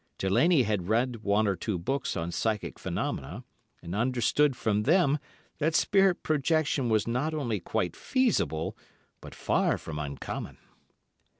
Delaney 0.17 0.63
had 0.63 0.89
read 0.89 1.17
one 1.17 1.45
or 1.47 1.55
two 1.55 1.77
works 1.77 2.17
on 2.17 2.31
psychic 2.31 2.79
phenomena, 2.79 3.43
and 3.83 3.93
understood 3.93 4.55
from 4.55 4.81
them 4.81 5.19
that 5.59 5.75
spirit 5.75 6.23
projection 6.23 6.89
was 6.89 7.07
not 7.07 7.35
only 7.35 7.59
quite 7.59 7.95
feasible 7.95 8.75
but 9.21 9.35
far 9.35 9.77
from 9.77 9.99
uncommon. 9.99 10.57